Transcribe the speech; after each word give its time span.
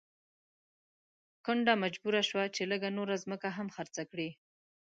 کونډه 1.45 1.73
مجبوره 1.83 2.21
شوه 2.29 2.45
چې 2.55 2.61
لږه 2.71 2.89
نوره 2.97 3.15
ځمکه 3.23 3.47
هم 3.57 3.67
خرڅه 3.75 4.03
کړي. 4.11 4.29